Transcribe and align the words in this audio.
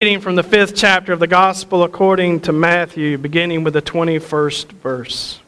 Reading 0.00 0.20
from 0.20 0.36
the 0.36 0.44
fifth 0.44 0.76
chapter 0.76 1.12
of 1.12 1.18
the 1.18 1.26
Gospel 1.26 1.82
according 1.82 2.38
to 2.42 2.52
Matthew, 2.52 3.18
beginning 3.18 3.64
with 3.64 3.74
the 3.74 3.82
21st 3.82 4.70
verse. 4.74 5.40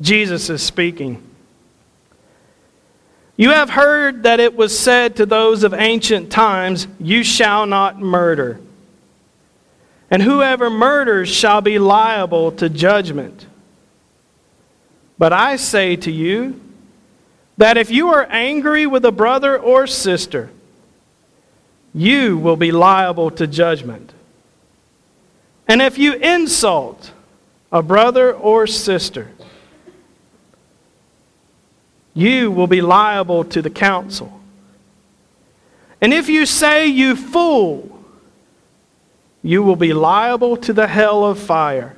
Jesus 0.00 0.48
is 0.48 0.62
speaking. 0.62 1.20
You 3.36 3.50
have 3.50 3.70
heard 3.70 4.22
that 4.22 4.38
it 4.38 4.54
was 4.54 4.78
said 4.78 5.16
to 5.16 5.26
those 5.26 5.64
of 5.64 5.74
ancient 5.74 6.30
times, 6.30 6.86
You 7.00 7.24
shall 7.24 7.66
not 7.66 7.98
murder. 7.98 8.60
And 10.08 10.22
whoever 10.22 10.70
murders 10.70 11.28
shall 11.28 11.60
be 11.60 11.80
liable 11.80 12.52
to 12.52 12.68
judgment. 12.68 13.44
But 15.18 15.32
I 15.32 15.56
say 15.56 15.96
to 15.96 16.12
you 16.12 16.60
that 17.56 17.76
if 17.76 17.90
you 17.90 18.10
are 18.10 18.28
angry 18.30 18.86
with 18.86 19.04
a 19.04 19.10
brother 19.10 19.58
or 19.58 19.88
sister, 19.88 20.50
you 21.98 22.38
will 22.38 22.54
be 22.54 22.70
liable 22.70 23.28
to 23.28 23.44
judgment. 23.44 24.12
And 25.66 25.82
if 25.82 25.98
you 25.98 26.14
insult 26.14 27.10
a 27.72 27.82
brother 27.82 28.32
or 28.32 28.68
sister, 28.68 29.32
you 32.14 32.52
will 32.52 32.68
be 32.68 32.80
liable 32.80 33.44
to 33.46 33.60
the 33.60 33.70
council. 33.70 34.40
And 36.00 36.14
if 36.14 36.28
you 36.28 36.46
say, 36.46 36.86
You 36.86 37.16
fool, 37.16 38.00
you 39.42 39.64
will 39.64 39.76
be 39.76 39.92
liable 39.92 40.56
to 40.58 40.72
the 40.72 40.86
hell 40.86 41.24
of 41.24 41.40
fire. 41.40 41.96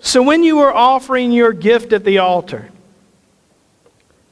So 0.00 0.22
when 0.22 0.42
you 0.42 0.58
are 0.58 0.72
offering 0.72 1.30
your 1.30 1.52
gift 1.52 1.92
at 1.92 2.04
the 2.04 2.18
altar, 2.18 2.68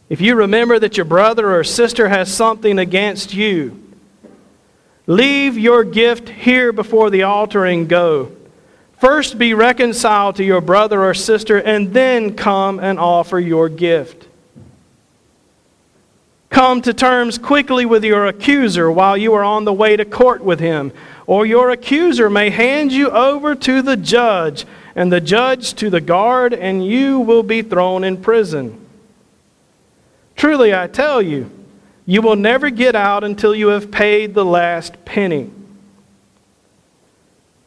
if 0.09 0.21
you 0.21 0.37
remember 0.37 0.79
that 0.79 0.97
your 0.97 1.05
brother 1.05 1.55
or 1.55 1.65
sister 1.65 2.09
has 2.09 2.33
something 2.33 2.79
against 2.79 3.35
you, 3.35 3.83
leave 5.07 5.59
your 5.59 5.83
gift 5.83 6.29
here 6.29 6.73
before 6.73 7.11
the 7.11 7.25
altar 7.25 7.65
and 7.65 7.89
go. 7.89 8.31
First 8.99 9.39
be 9.39 9.53
reconciled 9.53 10.37
to 10.37 10.45
your 10.45 10.61
brother 10.61 11.03
or 11.05 11.13
sister, 11.13 11.59
and 11.59 11.93
then 11.93 12.35
come 12.35 12.79
and 12.79 12.99
offer 12.99 13.39
your 13.39 13.69
gift. 13.69 14.27
Come 16.49 16.81
to 16.83 16.95
terms 16.95 17.37
quickly 17.37 17.85
with 17.85 18.05
your 18.05 18.27
accuser 18.27 18.91
while 18.91 19.17
you 19.17 19.35
are 19.35 19.45
on 19.45 19.65
the 19.65 19.73
way 19.73 19.97
to 19.97 20.05
court 20.05 20.43
with 20.43 20.61
him, 20.61 20.93
or 21.27 21.45
your 21.45 21.71
accuser 21.71 22.31
may 22.31 22.49
hand 22.49 22.93
you 22.93 23.11
over 23.11 23.55
to 23.57 23.83
the 23.83 23.97
judge, 23.97 24.65
and 24.95 25.13
the 25.13 25.21
judge 25.21 25.75
to 25.75 25.91
the 25.91 26.01
guard, 26.01 26.55
and 26.55 26.87
you 26.87 27.19
will 27.19 27.43
be 27.43 27.61
thrown 27.61 28.05
in 28.05 28.23
prison. 28.23 28.86
Truly, 30.37 30.75
I 30.75 30.87
tell 30.87 31.23
you, 31.23 31.51
you 32.05 32.23
will 32.23 32.37
never 32.37 32.71
get 32.71 32.95
out 32.95 33.25
until 33.25 33.55
you 33.55 33.69
have 33.69 33.91
paid 33.91 34.35
the 34.35 34.45
last 34.45 35.05
penny. 35.05 35.51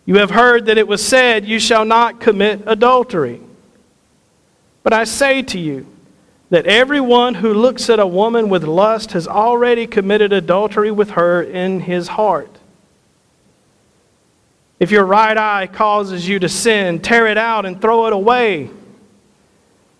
You 0.05 0.19
have 0.19 0.31
heard 0.31 0.67
that 0.67 0.77
it 0.77 0.87
was 0.87 1.05
said, 1.05 1.45
You 1.45 1.59
shall 1.59 1.85
not 1.85 2.19
commit 2.19 2.63
adultery. 2.65 3.41
But 4.81 4.93
I 4.93 5.03
say 5.03 5.41
to 5.43 5.59
you 5.59 5.85
that 6.49 6.65
everyone 6.65 7.35
who 7.35 7.53
looks 7.53 7.89
at 7.89 7.99
a 7.99 8.07
woman 8.07 8.49
with 8.49 8.63
lust 8.63 9.11
has 9.11 9.27
already 9.27 9.85
committed 9.85 10.33
adultery 10.33 10.89
with 10.89 11.11
her 11.11 11.43
in 11.43 11.81
his 11.81 12.07
heart. 12.07 12.49
If 14.79 14.89
your 14.89 15.03
right 15.03 15.37
eye 15.37 15.67
causes 15.67 16.27
you 16.27 16.39
to 16.39 16.49
sin, 16.49 17.01
tear 17.01 17.27
it 17.27 17.37
out 17.37 17.65
and 17.65 17.81
throw 17.81 18.07
it 18.07 18.13
away. 18.13 18.69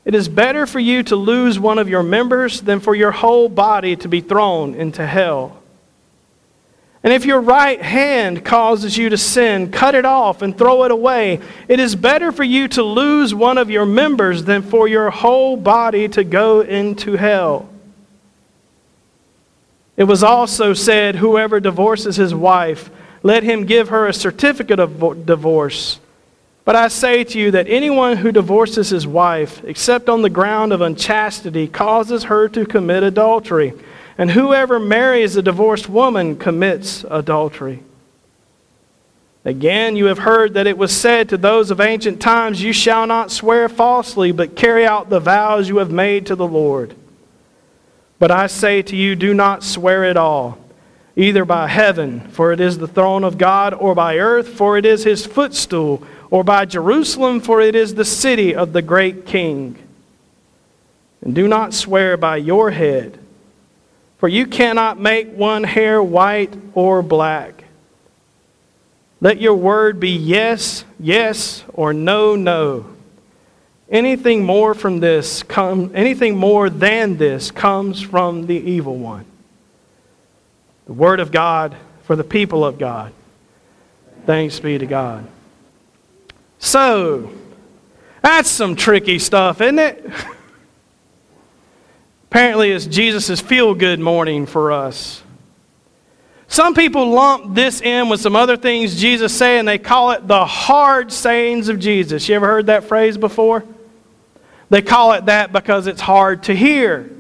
It 0.10 0.16
is 0.16 0.28
better 0.28 0.66
for 0.66 0.80
you 0.80 1.04
to 1.04 1.16
lose 1.16 1.60
one 1.60 1.78
of 1.78 1.88
your 1.88 2.02
members 2.02 2.62
than 2.62 2.80
for 2.80 2.96
your 2.96 3.12
whole 3.12 3.48
body 3.48 3.96
to 3.98 4.08
be 4.08 4.22
thrown 4.22 4.74
into 4.74 5.06
hell. 5.06 5.62
And 7.04 7.14
if 7.14 7.26
your 7.28 7.40
right 7.40 7.80
hand 7.80 8.44
causes 8.44 8.98
you 8.98 9.10
to 9.10 9.18
sin, 9.20 9.70
cut 9.72 9.94
it 9.94 10.06
off 10.06 10.42
and 10.42 10.58
throw 10.58 10.84
it 10.86 10.90
away. 10.90 11.42
It 11.68 11.80
is 11.80 11.96
better 11.96 12.32
for 12.32 12.44
you 12.44 12.68
to 12.70 12.82
lose 12.82 13.36
one 13.36 13.60
of 13.60 13.70
your 13.70 13.86
members 13.86 14.46
than 14.46 14.64
for 14.64 14.88
your 14.88 15.12
whole 15.12 15.56
body 15.56 16.08
to 16.08 16.24
go 16.24 16.62
into 16.62 17.16
hell. 17.16 17.70
It 19.96 20.06
was 20.06 20.24
also 20.24 20.74
said, 20.74 21.18
Whoever 21.18 21.60
divorces 21.60 22.16
his 22.16 22.34
wife, 22.34 22.90
let 23.22 23.44
him 23.44 23.68
give 23.68 23.90
her 23.90 24.08
a 24.08 24.14
certificate 24.14 24.80
of 24.80 25.28
divorce. 25.28 26.00
But 26.70 26.76
I 26.76 26.90
say 26.90 27.24
to 27.24 27.40
you 27.40 27.50
that 27.50 27.68
anyone 27.68 28.18
who 28.18 28.32
divorces 28.32 28.90
his 28.90 29.08
wife, 29.08 29.64
except 29.64 30.08
on 30.08 30.22
the 30.22 30.30
ground 30.30 30.72
of 30.72 30.82
unchastity, 30.82 31.68
causes 31.68 32.26
her 32.26 32.48
to 32.50 32.64
commit 32.64 33.02
adultery. 33.02 33.74
And 34.20 34.30
whoever 34.30 34.80
marries 34.80 35.36
a 35.36 35.42
divorced 35.42 35.90
woman 35.90 36.38
commits 36.38 37.04
adultery. 37.10 37.82
Again, 39.44 39.96
you 39.96 40.06
have 40.06 40.20
heard 40.20 40.54
that 40.54 40.68
it 40.68 40.78
was 40.78 40.96
said 40.96 41.30
to 41.30 41.38
those 41.38 41.72
of 41.72 41.82
ancient 41.82 42.22
times, 42.22 42.62
You 42.62 42.72
shall 42.72 43.08
not 43.08 43.32
swear 43.32 43.68
falsely, 43.68 44.32
but 44.32 44.56
carry 44.56 44.86
out 44.86 45.10
the 45.10 45.20
vows 45.20 45.70
you 45.70 45.78
have 45.78 45.90
made 45.90 46.28
to 46.28 46.36
the 46.36 46.46
Lord. 46.46 46.94
But 48.20 48.30
I 48.30 48.46
say 48.46 48.84
to 48.84 48.96
you, 48.96 49.16
do 49.16 49.34
not 49.34 49.64
swear 49.64 50.06
at 50.06 50.18
all, 50.18 50.60
either 51.20 51.44
by 51.44 51.68
heaven, 51.68 52.22
for 52.30 52.54
it 52.54 52.62
is 52.62 52.78
the 52.78 52.88
throne 52.88 53.26
of 53.26 53.38
God, 53.38 53.74
or 53.74 53.94
by 53.94 54.18
earth, 54.18 54.48
for 54.48 54.78
it 54.78 54.86
is 54.86 55.04
his 55.04 55.26
footstool 55.26 56.02
or 56.32 56.44
by 56.44 56.64
Jerusalem, 56.64 57.42
for 57.42 57.60
it 57.60 57.76
is 57.76 57.96
the 57.96 58.06
city 58.06 58.56
of 58.56 58.72
the 58.72 58.82
great 58.82 59.26
king. 59.26 59.76
And 61.22 61.36
do 61.36 61.48
not 61.48 61.74
swear 61.74 62.16
by 62.16 62.38
your 62.38 62.72
head, 62.72 63.20
for 64.20 64.30
you 64.30 64.46
cannot 64.46 65.00
make 65.00 65.30
one 65.34 65.64
hair 65.64 66.02
white 66.02 66.54
or 66.74 67.02
black. 67.02 67.66
Let 69.20 69.42
your 69.42 69.56
word 69.56 70.00
be 70.00 70.12
yes, 70.12 70.86
yes, 71.00 71.66
or 71.74 71.94
no, 71.94 72.38
no. 72.38 72.86
Anything 73.90 74.46
more 74.46 74.74
from 74.74 75.00
this 75.00 75.44
come, 75.44 75.92
anything 75.94 76.38
more 76.38 76.70
than 76.70 77.18
this 77.18 77.52
comes 77.52 78.02
from 78.02 78.46
the 78.46 78.56
evil 78.56 78.96
one. 78.96 79.26
The 80.90 80.96
word 80.96 81.20
of 81.20 81.32
God 81.32 81.78
for 82.06 82.16
the 82.16 82.24
people 82.24 82.66
of 82.66 82.80
God. 82.80 83.14
Thanks 84.26 84.60
be 84.60 84.76
to 84.76 84.88
God. 84.88 85.24
So, 86.58 87.32
that's 88.24 88.50
some 88.50 88.76
tricky 88.76 89.20
stuff, 89.20 89.62
isn't 89.62 89.78
it? 89.78 90.04
Apparently, 92.32 92.72
it's 92.72 92.88
Jesus' 92.88 93.40
feel 93.40 93.76
good 93.76 94.00
morning 94.00 94.48
for 94.48 94.72
us. 94.72 95.22
Some 96.48 96.74
people 96.74 97.12
lump 97.12 97.54
this 97.54 97.82
in 97.82 98.10
with 98.10 98.20
some 98.20 98.36
other 98.36 98.58
things 98.58 99.00
Jesus 99.00 99.32
said, 99.32 99.60
and 99.60 99.68
they 99.68 99.78
call 99.78 100.10
it 100.10 100.28
the 100.28 100.44
hard 100.44 101.12
sayings 101.12 101.70
of 101.70 101.78
Jesus. 101.78 102.28
You 102.28 102.34
ever 102.34 102.48
heard 102.48 102.66
that 102.66 102.86
phrase 102.86 103.16
before? 103.16 103.64
They 104.72 104.82
call 104.82 105.14
it 105.14 105.28
that 105.28 105.54
because 105.54 105.86
it's 105.86 106.02
hard 106.02 106.42
to 106.46 106.56
hear. 106.56 107.12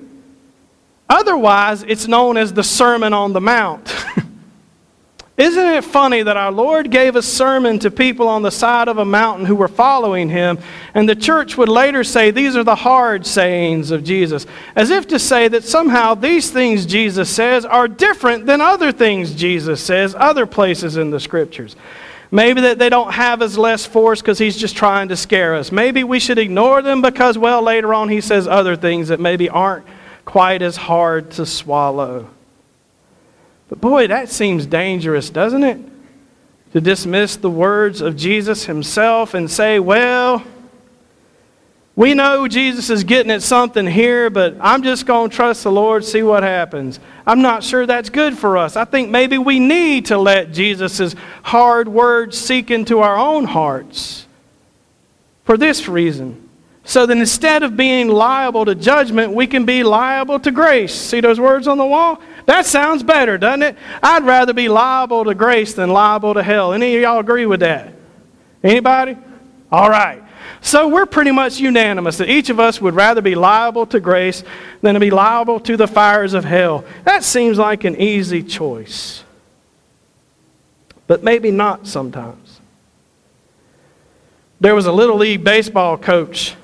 Otherwise, 1.09 1.83
it's 1.83 2.07
known 2.07 2.37
as 2.37 2.53
the 2.53 2.63
Sermon 2.63 3.13
on 3.13 3.33
the 3.33 3.41
Mount. 3.41 3.93
Isn't 5.39 5.67
it 5.67 5.85
funny 5.85 6.21
that 6.21 6.35
our 6.35 6.51
Lord 6.51 6.91
gave 6.91 7.15
a 7.15 7.21
sermon 7.21 7.79
to 7.79 7.89
people 7.89 8.27
on 8.27 8.41
the 8.41 8.51
side 8.51 8.89
of 8.89 8.97
a 8.97 9.05
mountain 9.05 9.45
who 9.45 9.55
were 9.55 9.69
following 9.69 10.27
him, 10.27 10.59
and 10.93 11.07
the 11.07 11.15
church 11.15 11.57
would 11.57 11.69
later 11.69 12.03
say 12.03 12.29
these 12.29 12.57
are 12.57 12.63
the 12.65 12.75
hard 12.75 13.25
sayings 13.25 13.89
of 13.89 14.03
Jesus, 14.03 14.45
as 14.75 14.89
if 14.89 15.07
to 15.07 15.17
say 15.17 15.47
that 15.47 15.63
somehow 15.63 16.13
these 16.13 16.51
things 16.51 16.85
Jesus 16.85 17.29
says 17.29 17.63
are 17.63 17.87
different 17.87 18.47
than 18.47 18.59
other 18.59 18.91
things 18.91 19.33
Jesus 19.33 19.81
says 19.81 20.13
other 20.13 20.45
places 20.45 20.97
in 20.97 21.09
the 21.09 21.21
scriptures. 21.21 21.77
Maybe 22.31 22.59
that 22.59 22.77
they 22.77 22.89
don't 22.89 23.13
have 23.13 23.41
as 23.41 23.57
less 23.57 23.85
force 23.85 24.21
because 24.21 24.39
he's 24.39 24.57
just 24.57 24.75
trying 24.75 25.07
to 25.07 25.15
scare 25.15 25.55
us. 25.55 25.71
Maybe 25.71 26.03
we 26.03 26.19
should 26.19 26.37
ignore 26.37 26.81
them 26.81 27.01
because, 27.01 27.37
well, 27.37 27.61
later 27.61 27.93
on 27.93 28.09
he 28.09 28.19
says 28.19 28.45
other 28.45 28.75
things 28.75 29.07
that 29.07 29.21
maybe 29.21 29.47
aren't 29.47 29.85
quite 30.29 30.61
as 30.61 30.77
hard 30.77 31.31
to 31.31 31.43
swallow. 31.43 32.29
But 33.67 33.81
boy, 33.81 34.05
that 34.09 34.29
seems 34.29 34.67
dangerous, 34.67 35.31
doesn't 35.31 35.63
it? 35.63 35.79
To 36.73 36.81
dismiss 36.81 37.35
the 37.35 37.49
words 37.49 37.99
of 37.99 38.15
Jesus 38.15 38.65
himself 38.65 39.33
and 39.33 39.49
say, 39.49 39.79
well, 39.79 40.43
we 41.95 42.13
know 42.13 42.47
Jesus 42.47 42.91
is 42.91 43.03
getting 43.03 43.31
at 43.31 43.41
something 43.41 43.87
here, 43.87 44.29
but 44.29 44.55
I'm 44.61 44.83
just 44.83 45.07
going 45.07 45.31
to 45.31 45.35
trust 45.35 45.63
the 45.63 45.71
Lord, 45.71 46.05
see 46.05 46.21
what 46.21 46.43
happens. 46.43 46.99
I'm 47.25 47.41
not 47.41 47.63
sure 47.63 47.87
that's 47.87 48.11
good 48.11 48.37
for 48.37 48.55
us. 48.55 48.75
I 48.75 48.85
think 48.85 49.09
maybe 49.09 49.39
we 49.39 49.59
need 49.59 50.05
to 50.05 50.19
let 50.19 50.51
Jesus' 50.51 51.15
hard 51.41 51.87
words 51.87 52.37
seek 52.37 52.69
into 52.69 52.99
our 52.99 53.17
own 53.17 53.45
hearts 53.45 54.27
for 55.43 55.57
this 55.57 55.87
reason. 55.87 56.48
So 56.89 57.05
that 57.05 57.15
instead 57.15 57.61
of 57.61 57.77
being 57.77 58.07
liable 58.07 58.65
to 58.65 58.73
judgment, 58.73 59.31
we 59.31 59.45
can 59.45 59.63
be 59.63 59.83
liable 59.83 60.39
to 60.39 60.49
grace. 60.49 60.91
See 60.91 61.21
those 61.21 61.39
words 61.39 61.67
on 61.67 61.77
the 61.77 61.85
wall? 61.85 62.19
That 62.47 62.65
sounds 62.65 63.03
better, 63.03 63.37
doesn't 63.37 63.61
it? 63.61 63.75
I'd 64.01 64.25
rather 64.25 64.53
be 64.53 64.69
liable 64.69 65.23
to 65.25 65.35
grace 65.35 65.75
than 65.75 65.91
liable 65.91 66.33
to 66.33 66.41
hell. 66.41 66.73
Any 66.73 66.95
of 66.95 67.01
y'all 67.03 67.19
agree 67.19 67.45
with 67.45 67.59
that? 67.59 67.93
Anybody? 68.63 69.15
All 69.71 69.87
right. 69.87 70.23
So 70.61 70.87
we're 70.87 71.05
pretty 71.05 71.29
much 71.29 71.59
unanimous 71.59 72.17
that 72.17 72.27
each 72.27 72.49
of 72.49 72.59
us 72.59 72.81
would 72.81 72.95
rather 72.95 73.21
be 73.21 73.35
liable 73.35 73.85
to 73.85 73.99
grace 73.99 74.43
than 74.81 74.95
to 74.95 74.99
be 74.99 75.11
liable 75.11 75.59
to 75.59 75.77
the 75.77 75.87
fires 75.87 76.33
of 76.33 76.43
hell. 76.43 76.85
That 77.03 77.23
seems 77.23 77.59
like 77.59 77.83
an 77.83 77.97
easy 77.97 78.41
choice. 78.41 79.23
but 81.05 81.23
maybe 81.23 81.51
not 81.51 81.85
sometimes. 81.85 82.61
There 84.59 84.73
was 84.73 84.87
a 84.87 84.91
Little 84.91 85.17
League 85.17 85.43
baseball 85.43 85.95
coach 85.95 86.55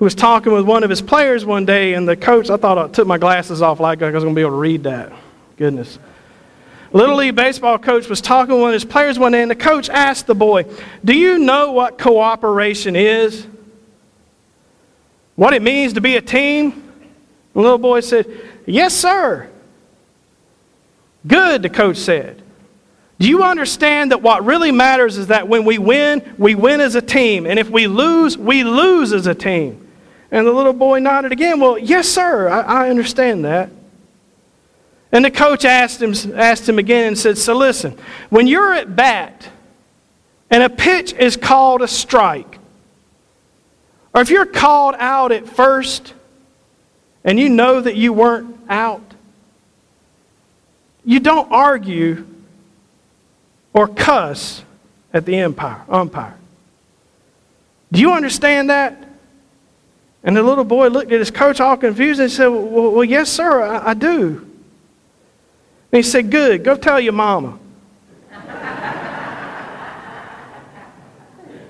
who 0.00 0.06
was 0.06 0.14
talking 0.14 0.54
with 0.54 0.64
one 0.64 0.82
of 0.82 0.88
his 0.88 1.02
players 1.02 1.44
one 1.44 1.66
day, 1.66 1.92
and 1.92 2.08
the 2.08 2.16
coach, 2.16 2.48
I 2.48 2.56
thought 2.56 2.78
I 2.78 2.88
took 2.88 3.06
my 3.06 3.18
glasses 3.18 3.60
off 3.60 3.80
like 3.80 4.00
I 4.00 4.10
was 4.10 4.24
going 4.24 4.34
to 4.34 4.38
be 4.38 4.40
able 4.40 4.52
to 4.52 4.56
read 4.56 4.84
that. 4.84 5.12
Goodness. 5.58 5.98
Little 6.90 7.16
League 7.16 7.36
baseball 7.36 7.78
coach 7.78 8.08
was 8.08 8.22
talking 8.22 8.54
with 8.54 8.62
one 8.62 8.70
of 8.70 8.72
his 8.72 8.84
players 8.86 9.18
one 9.18 9.32
day, 9.32 9.42
and 9.42 9.50
the 9.50 9.54
coach 9.54 9.90
asked 9.90 10.26
the 10.26 10.34
boy, 10.34 10.64
Do 11.04 11.12
you 11.12 11.38
know 11.38 11.72
what 11.72 11.98
cooperation 11.98 12.96
is? 12.96 13.46
What 15.36 15.52
it 15.52 15.60
means 15.60 15.92
to 15.92 16.00
be 16.00 16.16
a 16.16 16.22
team? 16.22 16.82
The 17.52 17.60
little 17.60 17.76
boy 17.76 18.00
said, 18.00 18.26
Yes, 18.64 18.96
sir. 18.96 19.50
Good, 21.26 21.60
the 21.60 21.68
coach 21.68 21.98
said. 21.98 22.42
Do 23.18 23.28
you 23.28 23.42
understand 23.42 24.12
that 24.12 24.22
what 24.22 24.46
really 24.46 24.72
matters 24.72 25.18
is 25.18 25.26
that 25.26 25.46
when 25.46 25.66
we 25.66 25.76
win, 25.76 26.36
we 26.38 26.54
win 26.54 26.80
as 26.80 26.94
a 26.94 27.02
team, 27.02 27.44
and 27.44 27.58
if 27.58 27.68
we 27.68 27.86
lose, 27.86 28.38
we 28.38 28.64
lose 28.64 29.12
as 29.12 29.26
a 29.26 29.34
team? 29.34 29.88
And 30.30 30.46
the 30.46 30.52
little 30.52 30.72
boy 30.72 31.00
nodded 31.00 31.32
again. 31.32 31.60
Well, 31.60 31.78
yes, 31.78 32.08
sir, 32.08 32.48
I, 32.48 32.86
I 32.86 32.90
understand 32.90 33.44
that. 33.44 33.70
And 35.12 35.24
the 35.24 35.30
coach 35.30 35.64
asked 35.64 36.00
him, 36.00 36.14
asked 36.38 36.68
him 36.68 36.78
again 36.78 37.08
and 37.08 37.18
said, 37.18 37.36
So 37.36 37.56
listen, 37.56 37.98
when 38.28 38.46
you're 38.46 38.72
at 38.72 38.94
bat 38.94 39.48
and 40.50 40.62
a 40.62 40.70
pitch 40.70 41.12
is 41.14 41.36
called 41.36 41.82
a 41.82 41.88
strike, 41.88 42.58
or 44.14 44.20
if 44.20 44.30
you're 44.30 44.46
called 44.46 44.94
out 44.98 45.32
at 45.32 45.48
first 45.48 46.14
and 47.24 47.38
you 47.38 47.48
know 47.48 47.80
that 47.80 47.96
you 47.96 48.12
weren't 48.12 48.56
out, 48.68 49.02
you 51.04 51.18
don't 51.18 51.50
argue 51.50 52.26
or 53.72 53.88
cuss 53.88 54.62
at 55.12 55.26
the 55.26 55.40
umpire. 55.40 55.82
umpire. 55.88 56.36
Do 57.90 58.00
you 58.00 58.12
understand 58.12 58.70
that? 58.70 59.09
And 60.22 60.36
the 60.36 60.42
little 60.42 60.64
boy 60.64 60.88
looked 60.88 61.12
at 61.12 61.18
his 61.18 61.30
coach 61.30 61.60
all 61.60 61.76
confused 61.76 62.20
and 62.20 62.30
said, 62.30 62.48
Well, 62.48 62.92
well 62.92 63.04
yes, 63.04 63.30
sir, 63.30 63.62
I, 63.62 63.90
I 63.90 63.94
do. 63.94 64.46
And 65.92 65.96
he 65.96 66.02
said, 66.02 66.30
Good, 66.30 66.62
go 66.62 66.76
tell 66.76 67.00
your 67.00 67.12
mama. 67.14 67.58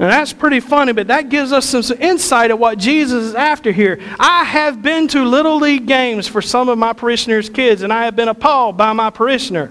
And 0.01 0.09
that's 0.09 0.33
pretty 0.33 0.61
funny, 0.61 0.95
but 0.95 1.09
that 1.09 1.29
gives 1.29 1.53
us 1.53 1.67
some 1.67 1.83
insight 2.01 2.51
of 2.51 2.59
what 2.59 2.79
Jesus 2.79 3.23
is 3.23 3.35
after 3.35 3.71
here. 3.71 4.01
I 4.19 4.45
have 4.45 4.81
been 4.81 5.07
to 5.09 5.23
Little 5.27 5.59
League 5.59 5.87
games 5.87 6.27
for 6.27 6.41
some 6.41 6.71
of 6.71 6.79
my 6.79 6.95
parishioners' 6.95 7.51
kids, 7.51 7.83
and 7.83 7.93
I 7.93 8.07
have 8.07 8.17
been 8.17 8.29
appalled 8.29 8.79
by 8.79 8.95
my 8.95 9.11
parishioner. 9.11 9.71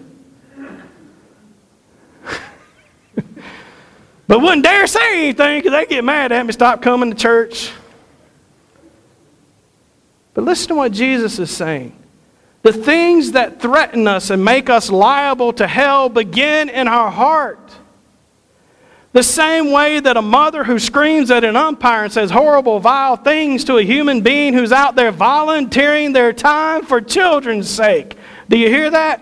but 4.28 4.40
wouldn't 4.40 4.62
dare 4.62 4.86
say 4.86 5.24
anything 5.24 5.64
because 5.64 5.72
they 5.72 5.88
get 5.88 6.04
mad 6.04 6.32
at 6.32 6.46
me, 6.46 6.54
stop 6.54 6.84
coming 6.84 7.10
to 7.10 7.18
church. 7.18 7.72
But 10.40 10.46
listen 10.46 10.70
to 10.70 10.76
what 10.76 10.94
Jesus 10.94 11.38
is 11.38 11.52
saying. 11.52 11.92
The 12.62 12.72
things 12.72 13.34
that 13.34 13.62
threaten 13.62 14.08
us 14.08 14.30
and 14.30 14.42
make 14.42 14.70
us 14.70 14.90
liable 14.90 15.52
to 15.52 15.68
hell 15.68 16.08
begin 16.08 16.70
in 16.70 16.88
our 16.88 17.12
heart. 17.12 17.74
The 19.12 19.22
same 19.22 19.74
way 19.74 20.00
that 20.00 20.16
a 20.16 20.22
mother 20.22 20.64
who 20.64 20.80
screams 20.80 21.30
at 21.30 21.44
an 21.44 21.58
umpire 21.58 22.06
and 22.06 22.14
says 22.14 22.32
horrible, 22.32 22.80
vile 22.80 23.18
things 23.18 23.66
to 23.66 23.80
a 23.80 23.84
human 23.84 24.22
being 24.22 24.54
who's 24.54 24.72
out 24.72 24.96
there 24.96 25.12
volunteering 25.12 26.14
their 26.14 26.32
time 26.32 26.86
for 26.86 27.02
children's 27.02 27.70
sake. 27.70 28.16
Do 28.48 28.58
you 28.58 28.70
hear 28.70 28.90
that? 28.92 29.22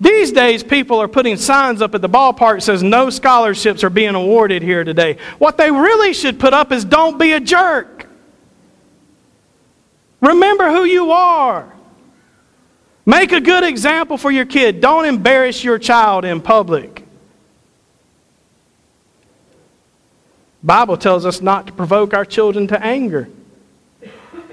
These 0.00 0.32
days, 0.32 0.62
people 0.62 0.98
are 1.02 1.08
putting 1.08 1.36
signs 1.36 1.82
up 1.82 1.94
at 1.94 2.00
the 2.00 2.08
ballpark 2.08 2.54
that 2.54 2.62
says 2.62 2.82
no 2.82 3.10
scholarships 3.10 3.84
are 3.84 3.90
being 3.90 4.14
awarded 4.14 4.62
here 4.62 4.82
today. 4.82 5.18
What 5.36 5.58
they 5.58 5.70
really 5.70 6.14
should 6.14 6.40
put 6.40 6.54
up 6.54 6.72
is 6.72 6.86
don't 6.86 7.18
be 7.18 7.32
a 7.32 7.40
jerk. 7.40 8.08
Remember 10.22 10.70
who 10.70 10.84
you 10.84 11.10
are. 11.10 11.70
Make 13.04 13.32
a 13.32 13.40
good 13.40 13.64
example 13.64 14.16
for 14.16 14.30
your 14.30 14.46
kid. 14.46 14.80
Don't 14.80 15.04
embarrass 15.04 15.62
your 15.62 15.78
child 15.78 16.24
in 16.24 16.40
public. 16.40 17.04
Bible 20.62 20.96
tells 20.96 21.26
us 21.26 21.42
not 21.42 21.66
to 21.66 21.72
provoke 21.72 22.14
our 22.14 22.24
children 22.24 22.68
to 22.68 22.80
anger. 22.80 23.28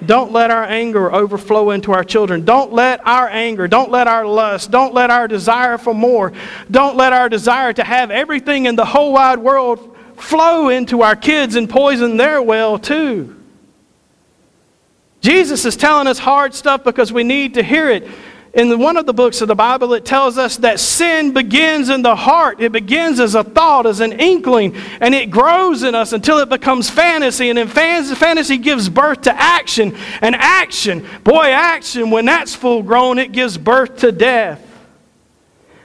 Don't 0.03 0.31
let 0.31 0.49
our 0.49 0.63
anger 0.63 1.13
overflow 1.13 1.69
into 1.69 1.91
our 1.91 2.03
children. 2.03 2.45
Don't 2.45 2.73
let 2.73 3.05
our 3.05 3.27
anger, 3.29 3.67
don't 3.67 3.91
let 3.91 4.07
our 4.07 4.25
lust, 4.25 4.71
don't 4.71 4.93
let 4.93 5.11
our 5.11 5.27
desire 5.27 5.77
for 5.77 5.93
more, 5.93 6.33
don't 6.71 6.95
let 6.95 7.13
our 7.13 7.29
desire 7.29 7.73
to 7.73 7.83
have 7.83 8.09
everything 8.09 8.65
in 8.65 8.75
the 8.75 8.85
whole 8.85 9.13
wide 9.13 9.39
world 9.39 9.97
flow 10.15 10.69
into 10.69 11.01
our 11.01 11.15
kids 11.15 11.55
and 11.55 11.69
poison 11.69 12.17
their 12.17 12.41
well 12.41 12.79
too. 12.79 13.38
Jesus 15.21 15.65
is 15.65 15.75
telling 15.75 16.07
us 16.07 16.19
hard 16.19 16.53
stuff 16.53 16.83
because 16.83 17.11
we 17.11 17.23
need 17.23 17.55
to 17.55 17.63
hear 17.63 17.89
it 17.89 18.07
in 18.53 18.79
one 18.79 18.97
of 18.97 19.05
the 19.05 19.13
books 19.13 19.41
of 19.41 19.47
the 19.47 19.55
Bible, 19.55 19.93
it 19.93 20.05
tells 20.05 20.37
us 20.37 20.57
that 20.57 20.79
sin 20.79 21.33
begins 21.33 21.89
in 21.89 22.01
the 22.01 22.15
heart. 22.15 22.59
It 22.59 22.71
begins 22.71 23.19
as 23.19 23.35
a 23.35 23.43
thought, 23.43 23.85
as 23.85 23.99
an 23.99 24.13
inkling, 24.13 24.75
and 24.99 25.13
it 25.13 25.29
grows 25.29 25.83
in 25.83 25.93
us 25.93 26.13
until 26.13 26.39
it 26.39 26.49
becomes 26.49 26.89
fantasy. 26.89 27.49
And 27.49 27.57
then 27.57 27.67
fantasy 27.67 28.57
gives 28.57 28.89
birth 28.89 29.21
to 29.23 29.39
action. 29.39 29.95
And 30.21 30.35
action, 30.35 31.07
boy, 31.23 31.51
action, 31.51 32.09
when 32.09 32.25
that's 32.25 32.55
full 32.55 32.81
grown, 32.81 33.19
it 33.19 33.31
gives 33.31 33.57
birth 33.57 33.97
to 33.97 34.11
death. 34.11 34.65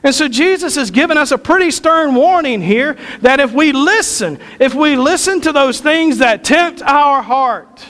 And 0.02 0.14
so 0.14 0.28
Jesus 0.28 0.75
has 0.76 0.90
given 0.90 1.16
us 1.16 1.31
a 1.31 1.38
pretty 1.38 1.70
stern 1.70 2.14
warning 2.14 2.60
here 2.60 2.96
that 3.20 3.40
if 3.40 3.52
we 3.52 3.72
listen, 3.72 4.38
if 4.58 4.75
we 4.75 4.96
listen 4.96 5.40
to 5.42 5.52
those 5.52 5.81
things 5.81 6.19
that 6.19 6.44
tempt 6.44 6.82
our 6.82 7.22
heart, 7.22 7.84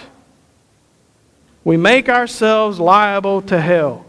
we 1.65 1.77
make 1.77 2.09
ourselves 2.09 2.79
liable 2.79 3.43
to 3.43 3.61
hell. 3.61 4.05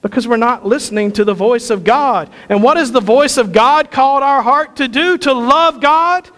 Because 0.00 0.26
we're 0.26 0.36
not 0.36 0.66
listening 0.66 1.12
to 1.12 1.24
the 1.24 1.34
voice 1.34 1.70
of 1.70 1.84
God. 1.84 2.30
And 2.48 2.62
what 2.62 2.76
has 2.76 2.92
the 2.92 3.00
voice 3.00 3.36
of 3.36 3.52
God 3.52 3.90
called 3.90 4.22
our 4.22 4.42
heart 4.42 4.76
to 4.76 4.88
do? 4.88 5.16
To 5.18 5.32
love 5.32 5.80
God 5.80 6.28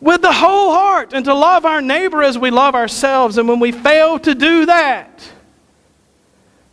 with 0.00 0.22
the 0.22 0.32
whole 0.32 0.72
heart 0.72 1.12
and 1.12 1.24
to 1.24 1.34
love 1.34 1.64
our 1.64 1.80
neighbor 1.80 2.22
as 2.22 2.38
we 2.38 2.50
love 2.50 2.74
ourselves. 2.74 3.38
And 3.38 3.48
when 3.48 3.58
we 3.58 3.72
fail 3.72 4.18
to 4.20 4.34
do 4.34 4.66
that, 4.66 5.28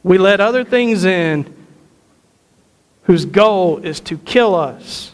we 0.04 0.18
let 0.18 0.42
other 0.42 0.64
things 0.64 1.06
in 1.06 1.52
whose 3.04 3.26
goal 3.26 3.80
is 3.80 4.00
to 4.02 4.18
kill 4.18 4.54
us, 4.56 5.14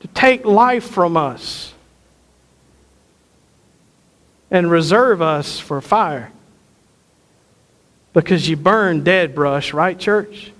to 0.00 0.08
take 0.08 0.44
life 0.44 0.84
from 0.84 1.16
us, 1.16 1.72
and 4.50 4.70
reserve 4.70 5.20
us 5.20 5.58
for 5.58 5.80
fire 5.80 6.32
because 8.12 8.48
you 8.48 8.56
burn 8.56 9.04
dead 9.04 9.34
brush, 9.34 9.72
right, 9.72 9.98
church? 9.98 10.52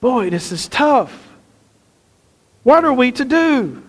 Boy, 0.00 0.28
this 0.30 0.52
is 0.52 0.68
tough. 0.68 1.28
What 2.62 2.84
are 2.84 2.92
we 2.92 3.12
to 3.12 3.24
do? 3.24 3.82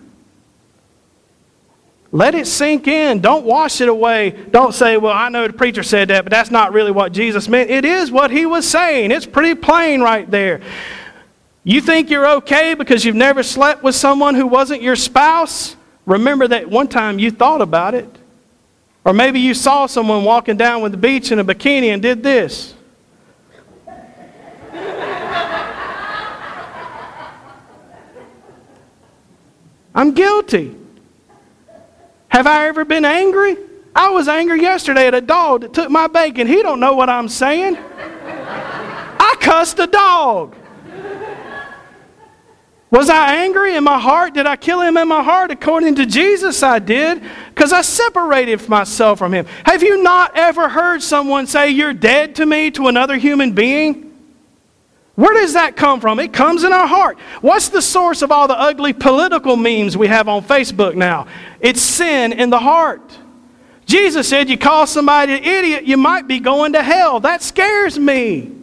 Let 2.11 2.35
it 2.35 2.47
sink 2.47 2.87
in. 2.87 3.19
Don't 3.19 3.45
wash 3.45 3.81
it 3.81 3.89
away. 3.89 4.29
Don't 4.29 4.73
say, 4.73 4.95
well, 4.95 5.11
I 5.11 5.27
know 5.29 5.47
the 5.47 5.53
preacher 5.53 5.83
said 5.83 6.07
that, 6.09 6.23
but 6.23 6.31
that's 6.31 6.51
not 6.51 6.71
really 6.71 6.91
what 6.91 7.11
Jesus 7.11 7.49
meant. 7.49 7.69
It 7.69 7.83
is 7.83 8.11
what 8.11 8.31
he 8.31 8.45
was 8.45 8.65
saying. 8.65 9.11
It's 9.11 9.25
pretty 9.25 9.55
plain 9.55 10.01
right 10.01 10.29
there. 10.29 10.61
You 11.63 11.81
think 11.81 12.09
you're 12.09 12.35
okay 12.37 12.75
because 12.75 13.03
you've 13.03 13.15
never 13.15 13.43
slept 13.43 13.83
with 13.83 13.95
someone 13.95 14.35
who 14.35 14.45
wasn't 14.47 14.81
your 14.81 14.95
spouse? 14.95 15.75
Remember 16.05 16.47
that 16.47 16.69
one 16.69 16.87
time 16.87 17.19
you 17.19 17.31
thought 17.31 17.61
about 17.61 17.95
it. 17.95 18.09
Or 19.03 19.13
maybe 19.13 19.39
you 19.39 19.53
saw 19.53 19.85
someone 19.85 20.23
walking 20.23 20.57
down 20.57 20.81
with 20.81 20.91
the 20.91 20.97
beach 20.97 21.31
in 21.31 21.39
a 21.39 21.45
bikini 21.45 21.93
and 21.93 22.01
did 22.01 22.23
this. 22.23 22.73
I'm 29.95 30.13
guilty. 30.13 30.75
Have 32.29 32.47
I 32.47 32.67
ever 32.67 32.83
been 32.83 33.05
angry? 33.05 33.57
I 33.95 34.09
was 34.09 34.27
angry 34.27 34.61
yesterday 34.61 35.07
at 35.07 35.13
a 35.13 35.21
dog 35.21 35.61
that 35.61 35.73
took 35.73 35.89
my 35.89 36.07
bacon. 36.07 36.47
He 36.47 36.61
don't 36.61 36.79
know 36.79 36.93
what 36.93 37.09
I'm 37.09 37.29
saying. 37.29 37.77
I 38.37 39.35
cussed 39.39 39.79
a 39.79 39.87
dog. 39.87 40.55
Was 42.95 43.09
I 43.09 43.43
angry 43.43 43.75
in 43.75 43.83
my 43.83 43.99
heart? 43.99 44.35
Did 44.35 44.47
I 44.47 44.55
kill 44.55 44.79
him 44.79 44.95
in 44.95 45.09
my 45.09 45.21
heart? 45.21 45.51
According 45.51 45.95
to 45.95 46.05
Jesus, 46.05 46.63
I 46.63 46.79
did, 46.79 47.21
because 47.49 47.73
I 47.73 47.81
separated 47.81 48.69
myself 48.69 49.19
from 49.19 49.33
him. 49.33 49.45
Have 49.65 49.83
you 49.83 50.01
not 50.01 50.31
ever 50.37 50.69
heard 50.69 51.03
someone 51.03 51.45
say, 51.45 51.71
You're 51.71 51.91
dead 51.91 52.35
to 52.35 52.45
me 52.45 52.71
to 52.71 52.87
another 52.87 53.17
human 53.17 53.51
being? 53.51 54.13
Where 55.15 55.33
does 55.33 55.51
that 55.55 55.75
come 55.75 55.99
from? 55.99 56.21
It 56.21 56.31
comes 56.31 56.63
in 56.63 56.71
our 56.71 56.87
heart. 56.87 57.19
What's 57.41 57.67
the 57.67 57.81
source 57.81 58.21
of 58.21 58.31
all 58.31 58.47
the 58.47 58.57
ugly 58.57 58.93
political 58.93 59.57
memes 59.57 59.97
we 59.97 60.07
have 60.07 60.29
on 60.29 60.41
Facebook 60.45 60.95
now? 60.95 61.27
It's 61.59 61.81
sin 61.81 62.31
in 62.31 62.49
the 62.49 62.59
heart. 62.59 63.19
Jesus 63.85 64.29
said, 64.29 64.49
You 64.49 64.57
call 64.57 64.87
somebody 64.87 65.33
an 65.33 65.43
idiot, 65.43 65.83
you 65.83 65.97
might 65.97 66.29
be 66.29 66.39
going 66.39 66.71
to 66.71 66.81
hell. 66.81 67.19
That 67.19 67.43
scares 67.43 67.99
me. 67.99 68.54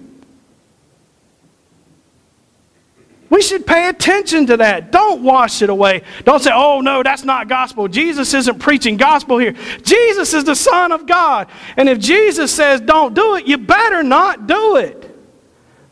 We 3.32 3.40
should 3.40 3.66
pay 3.66 3.88
attention 3.88 4.44
to 4.48 4.58
that. 4.58 4.92
Don't 4.92 5.22
wash 5.22 5.62
it 5.62 5.70
away. 5.70 6.02
Don't 6.24 6.42
say, 6.42 6.50
oh, 6.52 6.82
no, 6.82 7.02
that's 7.02 7.24
not 7.24 7.48
gospel. 7.48 7.88
Jesus 7.88 8.34
isn't 8.34 8.58
preaching 8.58 8.98
gospel 8.98 9.38
here. 9.38 9.54
Jesus 9.82 10.34
is 10.34 10.44
the 10.44 10.54
Son 10.54 10.92
of 10.92 11.06
God. 11.06 11.48
And 11.78 11.88
if 11.88 11.98
Jesus 11.98 12.54
says 12.54 12.82
don't 12.82 13.14
do 13.14 13.36
it, 13.36 13.46
you 13.46 13.56
better 13.56 14.02
not 14.02 14.46
do 14.46 14.76
it. 14.76 15.16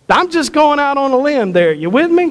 I'm 0.06 0.28
just 0.28 0.52
going 0.52 0.78
out 0.78 0.99
on 0.99 1.12
a 1.12 1.16
limb 1.16 1.52
there. 1.52 1.73
You 1.73 1.88
with 1.88 2.11
me? 2.11 2.30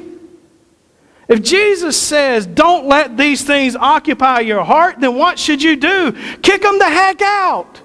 If 1.26 1.42
Jesus 1.42 2.00
says, 2.00 2.46
don't 2.46 2.86
let 2.86 3.16
these 3.16 3.42
things 3.42 3.74
occupy 3.74 4.40
your 4.40 4.62
heart, 4.62 5.00
then 5.00 5.16
what 5.16 5.40
should 5.40 5.60
you 5.60 5.74
do? 5.74 6.12
Kick 6.40 6.62
them 6.62 6.78
the 6.78 6.88
heck 6.88 7.20
out. 7.20 7.80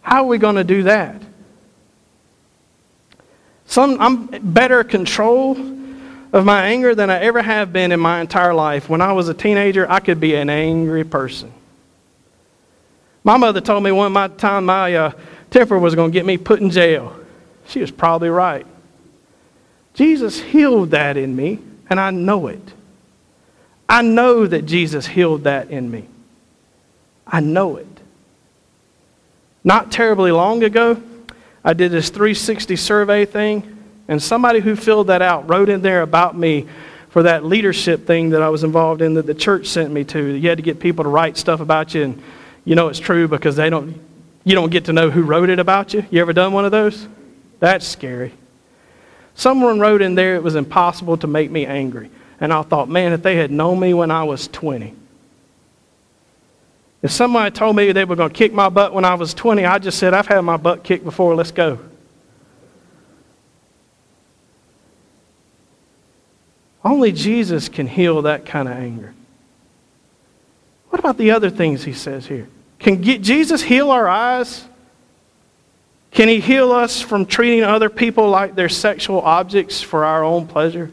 How 0.00 0.22
are 0.22 0.28
we 0.28 0.38
going 0.38 0.54
to 0.54 0.64
do 0.64 0.84
that? 0.84 1.20
Some, 3.66 4.00
I'm 4.00 4.26
better 4.26 4.84
control 4.84 5.52
of 6.32 6.44
my 6.44 6.66
anger 6.66 6.94
than 6.94 7.10
I 7.10 7.20
ever 7.20 7.40
have 7.42 7.72
been 7.72 7.92
in 7.92 8.00
my 8.00 8.20
entire 8.20 8.52
life. 8.54 8.88
When 8.88 9.00
I 9.00 9.12
was 9.12 9.28
a 9.28 9.34
teenager, 9.34 9.90
I 9.90 10.00
could 10.00 10.20
be 10.20 10.34
an 10.34 10.50
angry 10.50 11.04
person. 11.04 11.52
My 13.22 13.36
mother 13.36 13.60
told 13.60 13.82
me 13.84 13.92
one 13.92 14.12
my 14.12 14.28
time 14.28 14.66
my 14.66 14.94
uh, 14.94 15.12
temper 15.50 15.78
was 15.78 15.94
going 15.94 16.10
to 16.10 16.12
get 16.12 16.26
me 16.26 16.36
put 16.36 16.60
in 16.60 16.70
jail. 16.70 17.16
She 17.68 17.80
was 17.80 17.90
probably 17.90 18.28
right. 18.28 18.66
Jesus 19.94 20.40
healed 20.40 20.90
that 20.90 21.16
in 21.16 21.34
me, 21.34 21.60
and 21.88 22.00
I 22.00 22.10
know 22.10 22.48
it. 22.48 22.72
I 23.88 24.02
know 24.02 24.46
that 24.46 24.66
Jesus 24.66 25.06
healed 25.06 25.44
that 25.44 25.70
in 25.70 25.90
me. 25.90 26.06
I 27.26 27.40
know 27.40 27.76
it. 27.76 27.86
Not 29.62 29.92
terribly 29.92 30.32
long 30.32 30.62
ago, 30.62 31.00
I 31.64 31.72
did 31.72 31.90
this 31.90 32.10
360 32.10 32.76
survey 32.76 33.24
thing, 33.24 33.78
and 34.06 34.22
somebody 34.22 34.60
who 34.60 34.76
filled 34.76 35.06
that 35.06 35.22
out 35.22 35.48
wrote 35.48 35.68
in 35.68 35.80
there 35.80 36.02
about 36.02 36.36
me 36.36 36.66
for 37.08 37.22
that 37.22 37.44
leadership 37.44 38.06
thing 38.06 38.30
that 38.30 38.42
I 38.42 38.48
was 38.50 38.64
involved 38.64 39.00
in 39.00 39.14
that 39.14 39.26
the 39.26 39.34
church 39.34 39.66
sent 39.66 39.92
me 39.92 40.04
to. 40.04 40.22
You 40.34 40.48
had 40.48 40.58
to 40.58 40.62
get 40.62 40.78
people 40.78 41.04
to 41.04 41.10
write 41.10 41.36
stuff 41.36 41.60
about 41.60 41.94
you, 41.94 42.02
and 42.02 42.22
you 42.64 42.74
know 42.74 42.88
it's 42.88 42.98
true 42.98 43.28
because 43.28 43.56
they 43.56 43.70
don't, 43.70 43.98
you 44.44 44.54
don't 44.54 44.70
get 44.70 44.86
to 44.86 44.92
know 44.92 45.10
who 45.10 45.22
wrote 45.22 45.48
it 45.48 45.58
about 45.58 45.94
you. 45.94 46.04
You 46.10 46.20
ever 46.20 46.32
done 46.32 46.52
one 46.52 46.64
of 46.64 46.70
those? 46.70 47.08
That's 47.60 47.86
scary. 47.86 48.34
Someone 49.34 49.80
wrote 49.80 50.02
in 50.02 50.14
there 50.14 50.36
it 50.36 50.42
was 50.42 50.54
impossible 50.54 51.16
to 51.18 51.26
make 51.26 51.50
me 51.50 51.66
angry. 51.66 52.10
And 52.40 52.52
I 52.52 52.62
thought, 52.62 52.88
man, 52.88 53.12
if 53.12 53.22
they 53.22 53.36
had 53.36 53.50
known 53.50 53.80
me 53.80 53.94
when 53.94 54.10
I 54.10 54.24
was 54.24 54.48
20, 54.48 54.94
if 57.04 57.12
somebody 57.12 57.50
told 57.50 57.76
me 57.76 57.92
they 57.92 58.06
were 58.06 58.16
going 58.16 58.30
to 58.30 58.34
kick 58.34 58.54
my 58.54 58.70
butt 58.70 58.94
when 58.94 59.04
I 59.04 59.12
was 59.12 59.34
20, 59.34 59.66
I 59.66 59.78
just 59.78 59.98
said, 59.98 60.14
I've 60.14 60.26
had 60.26 60.40
my 60.40 60.56
butt 60.56 60.82
kicked 60.82 61.04
before, 61.04 61.34
let's 61.34 61.50
go. 61.50 61.78
Only 66.82 67.12
Jesus 67.12 67.68
can 67.68 67.86
heal 67.86 68.22
that 68.22 68.46
kind 68.46 68.68
of 68.68 68.74
anger. 68.78 69.14
What 70.88 70.98
about 70.98 71.18
the 71.18 71.32
other 71.32 71.50
things 71.50 71.84
he 71.84 71.92
says 71.92 72.26
here? 72.26 72.48
Can 72.78 73.02
Jesus 73.02 73.60
heal 73.60 73.90
our 73.90 74.08
eyes? 74.08 74.64
Can 76.10 76.28
he 76.28 76.40
heal 76.40 76.72
us 76.72 77.02
from 77.02 77.26
treating 77.26 77.64
other 77.64 77.90
people 77.90 78.30
like 78.30 78.54
they're 78.54 78.70
sexual 78.70 79.20
objects 79.20 79.82
for 79.82 80.06
our 80.06 80.24
own 80.24 80.46
pleasure? 80.46 80.90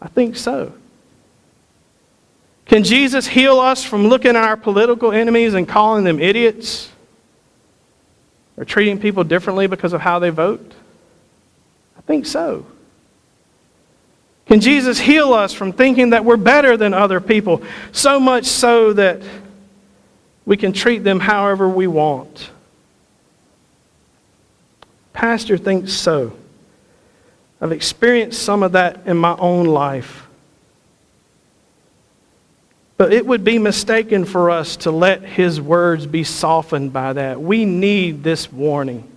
I 0.00 0.08
think 0.08 0.34
so. 0.34 0.72
Can 2.66 2.82
Jesus 2.82 3.26
heal 3.26 3.60
us 3.60 3.84
from 3.84 4.06
looking 4.06 4.30
at 4.30 4.44
our 4.44 4.56
political 4.56 5.12
enemies 5.12 5.54
and 5.54 5.68
calling 5.68 6.04
them 6.04 6.18
idiots? 6.18 6.90
Or 8.56 8.64
treating 8.64 8.98
people 8.98 9.24
differently 9.24 9.66
because 9.66 9.92
of 9.92 10.00
how 10.00 10.18
they 10.18 10.30
vote? 10.30 10.72
I 11.98 12.00
think 12.02 12.26
so. 12.26 12.66
Can 14.46 14.60
Jesus 14.60 14.98
heal 14.98 15.32
us 15.32 15.52
from 15.52 15.72
thinking 15.72 16.10
that 16.10 16.24
we're 16.24 16.36
better 16.36 16.76
than 16.76 16.94
other 16.94 17.20
people, 17.20 17.62
so 17.92 18.20
much 18.20 18.44
so 18.44 18.92
that 18.92 19.22
we 20.44 20.56
can 20.56 20.72
treat 20.72 20.98
them 20.98 21.18
however 21.18 21.68
we 21.68 21.86
want? 21.86 22.50
Pastor 25.12 25.56
thinks 25.56 25.92
so. 25.92 26.36
I've 27.60 27.72
experienced 27.72 28.42
some 28.42 28.62
of 28.62 28.72
that 28.72 29.06
in 29.06 29.16
my 29.16 29.34
own 29.38 29.64
life. 29.64 30.23
But 32.96 33.12
it 33.12 33.26
would 33.26 33.42
be 33.42 33.58
mistaken 33.58 34.24
for 34.24 34.50
us 34.50 34.76
to 34.78 34.90
let 34.90 35.22
his 35.22 35.60
words 35.60 36.06
be 36.06 36.22
softened 36.22 36.92
by 36.92 37.12
that. 37.14 37.40
We 37.40 37.64
need 37.64 38.22
this 38.22 38.52
warning. 38.52 39.10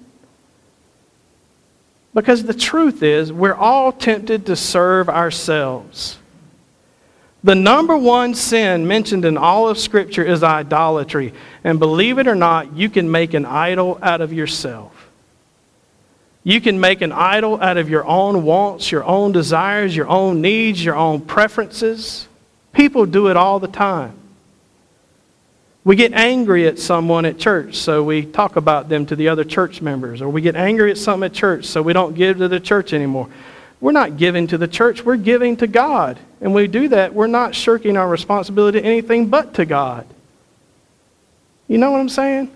Because 2.14 2.44
the 2.44 2.54
truth 2.54 3.04
is, 3.04 3.32
we're 3.32 3.54
all 3.54 3.92
tempted 3.92 4.48
to 4.48 4.56
serve 4.56 5.08
ourselves. 5.08 6.18
The 7.44 7.54
number 7.54 7.96
one 7.96 8.34
sin 8.34 8.88
mentioned 8.88 9.24
in 9.24 9.38
all 9.38 9.70
of 9.70 9.78
Scripture 9.78 10.24
is 10.24 10.42
idolatry. 10.42 11.34
And 11.64 11.78
believe 11.78 12.18
it 12.18 12.28
or 12.28 12.34
not, 12.34 12.76
you 12.76 12.90
can 12.90 13.12
make 13.12 13.36
an 13.36 13.46
idol 13.46 14.00
out 14.02 14.22
of 14.22 14.34
yourself. 14.34 15.08
You 16.44 16.60
can 16.60 16.80
make 16.80 17.02
an 17.02 17.12
idol 17.12 17.62
out 17.62 17.78
of 17.78 17.90
your 17.90 18.06
own 18.06 18.44
wants, 18.44 18.92
your 18.92 19.04
own 19.04 19.32
desires, 19.32 19.96
your 19.96 20.08
own 20.08 20.42
needs, 20.42 20.84
your 20.84 20.96
own 20.96 21.22
preferences. 21.22 22.28
People 22.78 23.08
do 23.08 23.28
it 23.28 23.36
all 23.36 23.60
the 23.60 23.68
time. 23.68 24.14
We 25.84 25.96
get 25.96 26.14
angry 26.14 26.68
at 26.68 26.78
someone 26.78 27.26
at 27.26 27.40
church, 27.40 27.74
so 27.74 28.04
we 28.04 28.24
talk 28.24 28.56
about 28.56 28.88
them 28.88 29.08
to 29.08 29.16
the 29.16 29.30
other 29.30 29.44
church 29.44 29.82
members. 29.82 30.22
Or 30.22 30.30
we 30.30 30.42
get 30.42 30.56
angry 30.56 30.92
at 30.92 31.00
something 31.00 31.26
at 31.26 31.34
church, 31.34 31.66
so 31.66 31.82
we 31.82 31.92
don't 31.94 32.14
give 32.14 32.38
to 32.38 32.48
the 32.48 32.60
church 32.60 32.94
anymore. 32.94 33.30
We're 33.82 33.94
not 33.94 34.18
giving 34.18 34.46
to 34.48 34.60
the 34.60 34.68
church, 34.68 35.04
we're 35.04 35.18
giving 35.18 35.58
to 35.58 35.66
God. 35.66 36.20
And 36.40 36.54
we 36.54 36.68
do 36.68 36.90
that, 36.90 37.16
we're 37.16 37.26
not 37.26 37.56
shirking 37.56 37.98
our 37.98 38.08
responsibility 38.08 38.80
to 38.80 38.86
anything 38.86 39.26
but 39.26 39.56
to 39.56 39.66
God. 39.66 40.06
You 41.68 41.80
know 41.80 41.90
what 41.90 42.00
I'm 42.00 42.10
saying? 42.10 42.52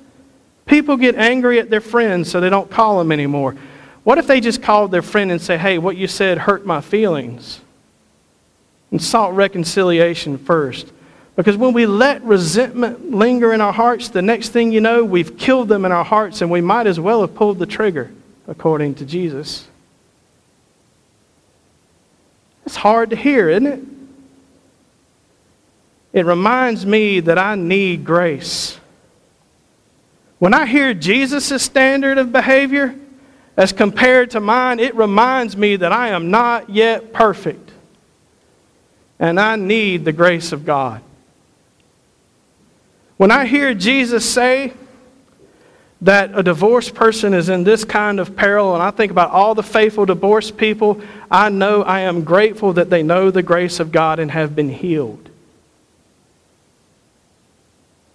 People 0.68 0.98
get 0.98 1.16
angry 1.16 1.60
at 1.60 1.72
their 1.72 1.82
friends, 1.82 2.30
so 2.30 2.40
they 2.40 2.52
don't 2.52 2.70
call 2.70 3.00
them 3.00 3.12
anymore. 3.12 3.56
What 4.04 4.20
if 4.20 4.28
they 4.28 4.40
just 4.40 4.62
called 4.62 4.92
their 4.92 5.02
friend 5.02 5.32
and 5.32 5.42
say, 5.42 5.58
hey, 5.58 5.80
what 5.80 5.98
you 5.98 6.08
said 6.08 6.38
hurt 6.38 6.64
my 6.64 6.80
feelings? 6.80 7.62
And 8.92 9.02
sought 9.02 9.34
reconciliation 9.36 10.38
first. 10.38 10.92
Because 11.36 11.56
when 11.56 11.74
we 11.74 11.86
let 11.86 12.22
resentment 12.24 13.12
linger 13.12 13.54
in 13.54 13.62
our 13.62 13.72
hearts, 13.72 14.10
the 14.10 14.22
next 14.22 14.50
thing 14.50 14.72
you 14.72 14.82
know, 14.82 15.04
we've 15.04 15.38
killed 15.38 15.70
them 15.70 15.86
in 15.86 15.92
our 15.92 16.04
hearts 16.04 16.42
and 16.42 16.52
we 16.52 16.62
might 16.62 16.88
as 16.88 17.00
well 17.00 17.22
have 17.22 17.34
pulled 17.34 17.58
the 17.58 17.66
trigger, 17.66 18.12
according 18.48 18.96
to 18.96 19.06
Jesus. 19.06 19.68
It's 22.66 22.76
hard 22.76 23.10
to 23.12 23.16
hear, 23.16 23.50
isn't 23.50 23.66
it? 23.66 23.80
It 26.14 26.26
reminds 26.26 26.86
me 26.86 27.22
that 27.22 27.38
I 27.38 27.56
need 27.56 28.04
grace. 28.04 28.78
When 30.40 30.54
I 30.54 30.66
hear 30.66 30.94
Jesus' 30.94 31.64
standard 31.64 32.18
of 32.18 32.34
behavior 32.34 32.96
as 33.56 33.72
compared 33.72 34.32
to 34.32 34.42
mine, 34.42 34.80
it 34.80 34.96
reminds 34.96 35.56
me 35.56 35.78
that 35.78 35.94
I 35.94 36.10
am 36.10 36.30
not 36.30 36.70
yet 36.70 37.14
perfect 37.14 37.71
and 39.22 39.40
I 39.40 39.56
need 39.56 40.04
the 40.04 40.12
grace 40.12 40.52
of 40.52 40.66
God. 40.66 41.00
When 43.18 43.30
I 43.30 43.46
hear 43.46 43.76
Jesus 43.76 44.28
say 44.28 44.74
that 46.02 46.32
a 46.34 46.42
divorced 46.42 46.96
person 46.96 47.36
is 47.36 47.48
in 47.48 47.64
this 47.64 47.86
kind 47.86 48.20
of 48.20 48.36
peril, 48.36 48.74
and 48.74 48.82
I 48.82 48.90
think 48.90 49.12
about 49.12 49.30
all 49.30 49.54
the 49.54 49.62
faithful 49.62 50.08
divorced 50.08 50.58
people, 50.58 51.00
I 51.30 51.50
know 51.50 51.84
I 51.84 52.00
am 52.00 52.24
grateful 52.24 52.74
that 52.74 52.90
they 52.90 53.04
know 53.04 53.30
the 53.30 53.44
grace 53.44 53.80
of 53.80 53.92
God 53.92 54.18
and 54.18 54.32
have 54.32 54.56
been 54.56 54.70
healed. 54.70 55.30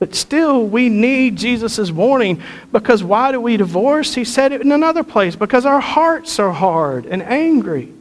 But 0.00 0.16
still, 0.16 0.66
we 0.66 0.88
need 0.88 1.36
Jesus' 1.36 1.92
warning 1.92 2.42
because 2.72 3.04
why 3.04 3.30
do 3.30 3.40
we 3.40 3.56
divorce? 3.56 4.16
He 4.16 4.24
said 4.24 4.50
it 4.50 4.60
in 4.60 4.72
another 4.72 5.04
place 5.04 5.36
because 5.36 5.64
our 5.64 5.80
hearts 5.80 6.40
are 6.40 6.52
hard 6.52 7.06
and 7.06 7.22
angry 7.22 7.92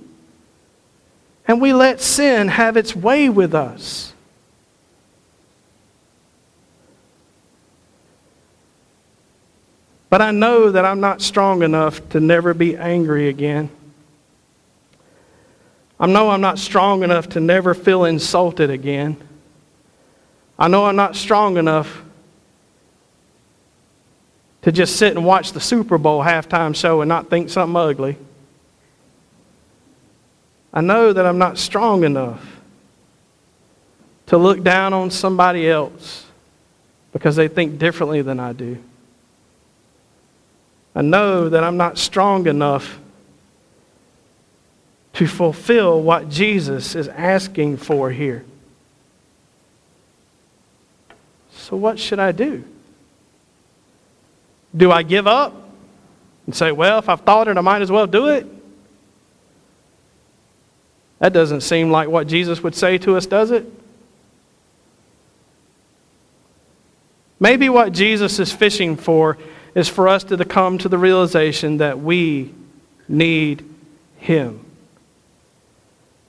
and 1.47 1.61
we 1.61 1.73
let 1.73 2.01
sin 2.01 2.47
have 2.47 2.77
its 2.77 2.95
way 2.95 3.29
with 3.29 3.53
us. 3.53 4.13
But 10.09 10.21
I 10.21 10.31
know 10.31 10.71
that 10.71 10.85
I'm 10.85 11.01
not 11.01 11.21
strong 11.21 11.61
enough 11.61 12.07
to 12.09 12.19
never 12.19 12.53
be 12.53 12.77
angry 12.77 13.27
again. 13.27 13.69
I 15.99 16.07
know 16.07 16.29
I'm 16.29 16.41
not 16.41 16.59
strong 16.59 17.03
enough 17.03 17.29
to 17.29 17.39
never 17.39 17.73
feel 17.73 18.05
insulted 18.05 18.69
again. 18.69 19.17
I 20.57 20.67
know 20.67 20.85
I'm 20.85 20.95
not 20.95 21.15
strong 21.15 21.57
enough 21.57 22.01
to 24.61 24.71
just 24.71 24.95
sit 24.95 25.15
and 25.15 25.25
watch 25.25 25.51
the 25.51 25.59
Super 25.59 25.97
Bowl 25.97 26.23
halftime 26.23 26.75
show 26.75 27.01
and 27.01 27.09
not 27.09 27.29
think 27.29 27.49
something 27.49 27.75
ugly. 27.75 28.17
I 30.75 30.81
know 30.81 31.13
that 31.13 31.25
I'm 31.25 31.37
not 31.37 31.57
strong 31.57 32.03
enough 32.03 32.45
to 34.25 34.37
look 34.37 34.61
down 34.61 34.91
on 34.91 35.09
somebody 35.09 35.69
else 35.69 36.25
because 37.13 37.37
they 37.37 37.47
think 37.47 37.79
differently 37.79 38.21
than 38.21 38.41
I 38.41 38.51
do. 38.51 38.77
I 40.93 41.01
know 41.01 41.47
that 41.47 41.63
I'm 41.63 41.77
not 41.77 41.97
strong 41.97 42.45
enough 42.47 42.99
to 45.13 45.27
fulfill 45.27 46.01
what 46.01 46.27
Jesus 46.27 46.93
is 46.93 47.07
asking 47.07 47.77
for 47.77 48.11
here. 48.11 48.43
So, 51.51 51.77
what 51.77 51.97
should 51.99 52.19
I 52.19 52.33
do? 52.33 52.65
Do 54.75 54.91
I 54.91 55.03
give 55.03 55.25
up 55.25 55.53
and 56.45 56.53
say, 56.53 56.73
well, 56.73 56.99
if 56.99 57.07
I've 57.07 57.21
thought 57.21 57.47
it, 57.47 57.57
I 57.57 57.61
might 57.61 57.81
as 57.81 57.89
well 57.89 58.07
do 58.07 58.27
it? 58.27 58.45
That 61.25 61.33
doesn't 61.33 61.61
seem 61.61 61.89
like 61.89 62.07
what 62.07 62.27
Jesus 62.27 62.61
would 62.61 62.75
say 62.75 62.99
to 62.99 63.17
us, 63.17 63.25
does 63.25 63.49
it? 63.49 63.65
Maybe 67.39 67.67
what 67.67 67.93
Jesus 67.93 68.37
is 68.37 68.51
fishing 68.51 68.95
for 68.95 69.39
is 69.73 69.89
for 69.89 70.07
us 70.07 70.23
to 70.25 70.45
come 70.45 70.77
to 70.77 70.87
the 70.87 70.99
realization 70.99 71.77
that 71.77 71.99
we 71.99 72.53
need 73.07 73.65
Him. 74.19 74.63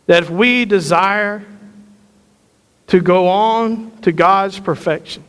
That 0.06 0.22
if 0.22 0.30
we 0.30 0.64
desire 0.64 1.44
to 2.86 2.98
go 2.98 3.28
on 3.28 3.98
to 4.00 4.12
God's 4.12 4.58
perfection, 4.58 5.24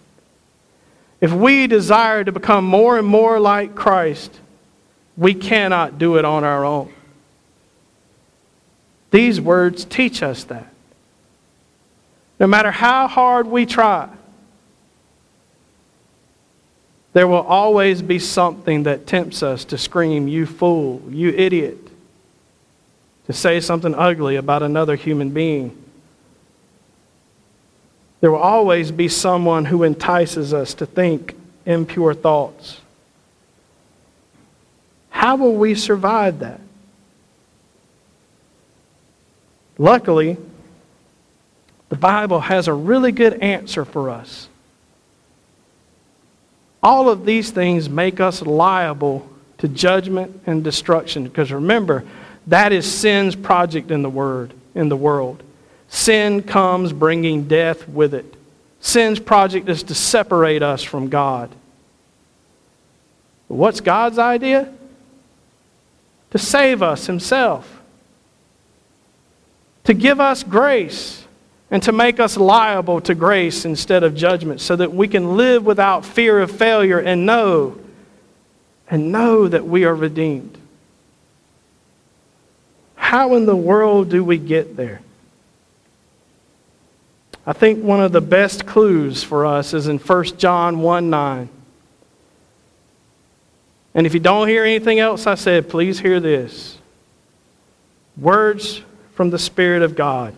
if 1.20 1.34
we 1.34 1.68
desire 1.68 2.24
to 2.24 2.32
become 2.32 2.64
more 2.64 2.98
and 2.98 3.06
more 3.06 3.38
like 3.38 3.76
Christ, 3.76 4.32
we 5.18 5.34
cannot 5.34 6.00
do 6.00 6.16
it 6.16 6.24
on 6.24 6.46
our 6.46 6.64
own. 6.64 6.94
These 9.12 9.40
words 9.40 9.86
teach 9.86 10.22
us 10.22 10.44
that. 10.46 10.74
No 12.40 12.48
matter 12.48 12.72
how 12.72 13.08
hard 13.08 13.48
we 13.48 13.66
try, 13.66 14.10
there 17.14 17.28
will 17.28 17.42
always 17.42 18.02
be 18.02 18.20
something 18.20 18.84
that 18.84 19.08
tempts 19.08 19.42
us 19.42 19.66
to 19.66 19.78
scream, 19.78 20.28
You 20.28 20.46
fool, 20.46 21.02
you 21.10 21.30
idiot, 21.30 21.80
to 23.26 23.34
say 23.34 23.60
something 23.60 23.96
ugly 23.96 24.36
about 24.36 24.62
another 24.62 24.96
human 24.96 25.32
being. 25.32 25.76
There 28.20 28.32
will 28.32 28.40
always 28.40 28.92
be 28.92 29.08
someone 29.08 29.66
who 29.66 29.84
entices 29.84 30.54
us 30.54 30.74
to 30.76 30.86
think 30.86 31.36
impure 31.66 32.14
thoughts. 32.14 32.82
How 35.10 35.36
will 35.36 35.56
we 35.56 35.76
survive 35.76 36.40
that? 36.40 36.62
Luckily, 39.78 40.38
the 41.90 41.96
Bible 41.96 42.40
has 42.40 42.68
a 42.68 42.74
really 42.74 43.12
good 43.12 43.42
answer 43.42 43.86
for 43.86 44.10
us. 44.10 44.50
All 46.82 47.10
of 47.10 47.26
these 47.26 47.52
things 47.52 47.90
make 47.90 48.20
us 48.20 48.42
liable 48.42 49.28
to 49.58 49.68
judgment 49.68 50.42
and 50.46 50.64
destruction 50.64 51.24
because 51.24 51.52
remember, 51.52 52.04
that 52.48 52.72
is 52.72 52.90
sin's 52.90 53.36
project 53.36 53.92
in 53.92 54.02
the 54.02 54.10
word 54.10 54.54
in 54.76 54.90
the 54.90 54.96
world. 54.96 55.42
Sin 55.90 56.44
comes 56.44 56.94
bringing 56.94 57.48
death 57.48 57.88
with 57.90 58.14
it. 58.14 58.36
Sin's 58.80 59.20
project 59.20 59.68
is 59.68 59.84
to 59.84 59.96
separate 59.96 60.62
us 60.62 60.84
from 60.84 61.10
God. 61.10 61.50
What's 63.48 63.82
God's 63.82 64.20
idea? 64.20 64.72
To 66.32 66.38
save 66.38 66.84
us 66.84 67.08
Himself, 67.08 67.77
to 69.88 69.94
give 69.94 70.20
us 70.20 70.44
grace, 70.44 71.26
and 71.72 71.82
to 71.82 71.94
make 71.94 72.20
us 72.20 72.36
liable 72.36 73.00
to 73.00 73.16
grace 73.16 73.64
instead 73.64 74.04
of 74.04 74.14
judgment 74.16 74.60
so 74.60 74.76
that 74.76 74.94
we 74.94 75.08
can 75.08 75.38
live 75.38 75.66
without 75.66 76.04
fear 76.04 76.42
of 76.42 76.52
failure 76.52 77.00
and 77.00 77.26
know 77.26 77.80
and 78.90 79.14
know 79.14 79.48
that 79.48 79.66
we 79.66 79.86
are 79.86 79.96
redeemed. 79.96 80.58
How 82.96 83.34
in 83.36 83.46
the 83.46 83.56
world 83.56 84.10
do 84.10 84.26
we 84.26 84.38
get 84.38 84.76
there? 84.76 85.00
I 87.46 87.54
think 87.54 87.82
one 87.82 88.02
of 88.02 88.12
the 88.12 88.20
best 88.20 88.66
clues 88.66 89.24
for 89.24 89.46
us 89.46 89.74
is 89.74 89.88
in 89.88 90.00
1 90.00 90.24
John 90.38 90.82
1 90.82 91.10
9. 91.10 91.50
And 93.96 94.06
if 94.06 94.14
you 94.14 94.20
don't 94.20 94.50
hear 94.50 94.66
anything 94.66 95.00
else 95.00 95.26
I 95.26 95.36
said, 95.36 95.70
please 95.70 95.98
hear 95.98 96.20
this. 96.20 96.78
Words 98.18 98.82
from 99.18 99.30
the 99.30 99.38
Spirit 99.38 99.82
of 99.82 99.96
God. 99.96 100.34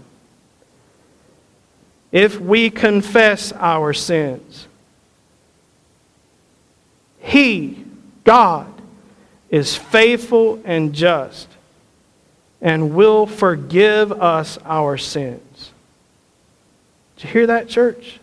If 2.12 2.40
we 2.42 2.72
confess 2.72 3.54
our 3.54 3.94
sins, 3.94 4.68
He, 7.20 7.86
God, 8.24 8.74
is 9.52 9.76
faithful 9.76 10.60
and 10.66 10.94
just 10.94 11.48
and 12.60 12.96
will 12.96 13.28
forgive 13.28 14.12
us 14.12 14.58
our 14.66 14.98
sins 14.98 15.72
did 17.20 17.26
you 17.26 17.34
hear 17.34 17.48
that, 17.48 17.68
church? 17.68 18.18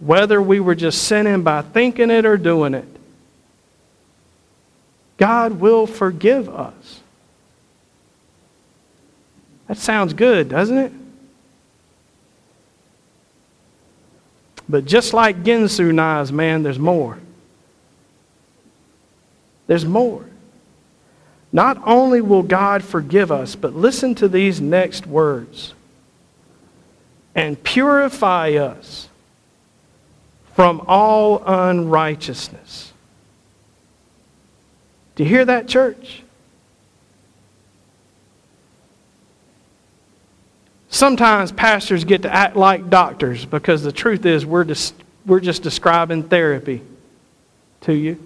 Whether 0.00 0.42
we 0.42 0.58
were 0.58 0.74
just 0.74 1.04
sinning 1.04 1.42
by 1.42 1.62
thinking 1.62 2.10
it 2.10 2.26
or 2.26 2.36
doing 2.36 2.74
it, 2.74 2.88
God 5.16 5.60
will 5.60 5.86
forgive 5.86 6.48
us. 6.48 7.00
That 9.68 9.78
sounds 9.78 10.12
good, 10.12 10.48
doesn't 10.48 10.78
it? 10.78 10.92
But 14.68 14.84
just 14.84 15.14
like 15.14 15.42
Ginsu 15.42 15.94
knives, 15.94 16.32
man, 16.32 16.62
there's 16.62 16.78
more. 16.78 17.18
There's 19.66 19.84
more. 19.84 20.24
Not 21.52 21.80
only 21.86 22.20
will 22.20 22.42
God 22.42 22.84
forgive 22.84 23.32
us, 23.32 23.56
but 23.56 23.74
listen 23.74 24.14
to 24.16 24.28
these 24.28 24.60
next 24.60 25.06
words 25.06 25.74
and 27.34 27.62
purify 27.62 28.50
us 28.52 29.08
from 30.54 30.82
all 30.86 31.42
unrighteousness. 31.44 32.92
Do 35.16 35.24
you 35.24 35.28
hear 35.28 35.44
that, 35.46 35.66
church? 35.66 36.22
Sometimes 40.88 41.52
pastors 41.52 42.04
get 42.04 42.22
to 42.22 42.32
act 42.32 42.56
like 42.56 42.88
doctors 42.88 43.44
because 43.44 43.82
the 43.82 43.92
truth 43.92 44.24
is 44.24 44.46
we're 44.46 44.64
just, 44.64 44.94
we're 45.26 45.40
just 45.40 45.62
describing 45.62 46.22
therapy 46.22 46.82
to 47.82 47.92
you. 47.92 48.25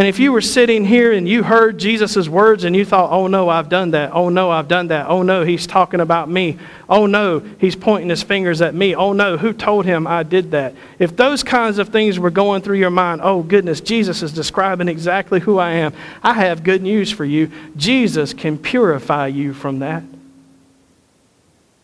And 0.00 0.08
if 0.08 0.18
you 0.18 0.32
were 0.32 0.40
sitting 0.40 0.86
here 0.86 1.12
and 1.12 1.28
you 1.28 1.42
heard 1.42 1.76
Jesus' 1.76 2.26
words 2.26 2.64
and 2.64 2.74
you 2.74 2.86
thought, 2.86 3.10
oh 3.12 3.26
no, 3.26 3.50
I've 3.50 3.68
done 3.68 3.90
that. 3.90 4.12
Oh 4.14 4.30
no, 4.30 4.50
I've 4.50 4.66
done 4.66 4.88
that. 4.88 5.08
Oh 5.08 5.22
no, 5.22 5.44
he's 5.44 5.66
talking 5.66 6.00
about 6.00 6.30
me. 6.30 6.56
Oh 6.88 7.04
no, 7.04 7.40
he's 7.58 7.76
pointing 7.76 8.08
his 8.08 8.22
fingers 8.22 8.62
at 8.62 8.74
me. 8.74 8.94
Oh 8.94 9.12
no, 9.12 9.36
who 9.36 9.52
told 9.52 9.84
him 9.84 10.06
I 10.06 10.22
did 10.22 10.52
that? 10.52 10.74
If 10.98 11.16
those 11.16 11.42
kinds 11.42 11.76
of 11.76 11.90
things 11.90 12.18
were 12.18 12.30
going 12.30 12.62
through 12.62 12.78
your 12.78 12.88
mind, 12.88 13.20
oh 13.22 13.42
goodness, 13.42 13.82
Jesus 13.82 14.22
is 14.22 14.32
describing 14.32 14.88
exactly 14.88 15.38
who 15.38 15.58
I 15.58 15.72
am. 15.72 15.92
I 16.22 16.32
have 16.32 16.64
good 16.64 16.80
news 16.80 17.10
for 17.10 17.26
you. 17.26 17.50
Jesus 17.76 18.32
can 18.32 18.56
purify 18.56 19.26
you 19.26 19.52
from 19.52 19.80
that, 19.80 20.02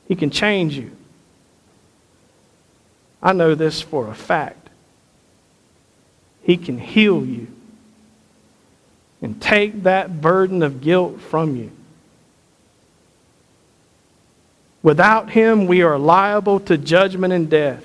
he 0.09 0.17
can 0.17 0.31
change 0.31 0.75
you. 0.75 0.91
I 3.23 3.35
know 3.35 3.55
this 3.55 3.83
for 3.83 4.09
a 4.09 4.15
fact. 4.15 4.71
He 6.45 6.57
can 6.57 6.79
heal 6.79 7.23
you 7.23 7.49
and 9.23 9.41
take 9.41 9.85
that 9.85 10.21
burden 10.21 10.63
of 10.63 10.81
guilt 10.81 11.21
from 11.21 11.57
you. 11.57 11.71
Without 14.83 15.31
Him, 15.31 15.67
we 15.67 15.83
are 15.83 15.99
liable 15.99 16.61
to 16.61 16.79
judgment 16.79 17.33
and 17.33 17.51
death. 17.51 17.85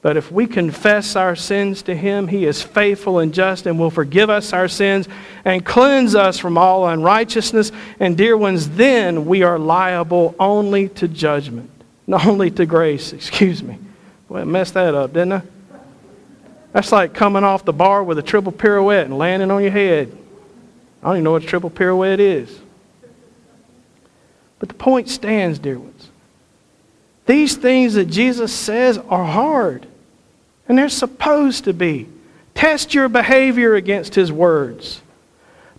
But 0.00 0.16
if 0.16 0.32
we 0.32 0.46
confess 0.46 1.16
our 1.16 1.36
sins 1.36 1.82
to 1.82 1.94
Him, 1.94 2.28
He 2.28 2.44
is 2.44 2.62
faithful 2.62 3.18
and 3.18 3.32
just 3.34 3.66
and 3.66 3.78
will 3.78 3.90
forgive 3.90 4.30
us 4.30 4.52
our 4.52 4.68
sins 4.68 5.08
and 5.44 5.64
cleanse 5.64 6.14
us 6.14 6.38
from 6.38 6.56
all 6.56 6.88
unrighteousness. 6.88 7.72
And, 8.00 8.16
dear 8.16 8.36
ones, 8.36 8.70
then 8.70 9.26
we 9.26 9.42
are 9.42 9.58
liable 9.58 10.34
only 10.38 10.88
to 10.90 11.08
judgment, 11.08 11.70
not 12.06 12.26
only 12.26 12.50
to 12.52 12.66
grace. 12.66 13.12
Excuse 13.12 13.62
me. 13.62 13.78
Well, 14.28 14.42
I 14.42 14.44
messed 14.44 14.74
that 14.74 14.94
up, 14.94 15.12
didn't 15.12 15.32
I? 15.34 15.42
That's 16.78 16.92
like 16.92 17.12
coming 17.12 17.42
off 17.42 17.64
the 17.64 17.72
bar 17.72 18.04
with 18.04 18.20
a 18.20 18.22
triple 18.22 18.52
pirouette 18.52 19.06
and 19.06 19.18
landing 19.18 19.50
on 19.50 19.62
your 19.62 19.72
head. 19.72 20.16
I 21.02 21.06
don't 21.06 21.16
even 21.16 21.24
know 21.24 21.32
what 21.32 21.42
a 21.42 21.46
triple 21.46 21.70
pirouette 21.70 22.20
is. 22.20 22.56
But 24.60 24.68
the 24.68 24.76
point 24.76 25.08
stands, 25.08 25.58
dear 25.58 25.76
ones. 25.76 26.08
These 27.26 27.56
things 27.56 27.94
that 27.94 28.04
Jesus 28.04 28.52
says 28.52 28.96
are 28.96 29.24
hard, 29.24 29.88
and 30.68 30.78
they're 30.78 30.88
supposed 30.88 31.64
to 31.64 31.72
be. 31.72 32.06
Test 32.54 32.94
your 32.94 33.08
behavior 33.08 33.74
against 33.74 34.14
his 34.14 34.30
words. 34.30 35.02